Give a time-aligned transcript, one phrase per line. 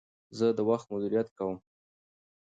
[0.37, 1.57] زه د وخت مدیریت کوم.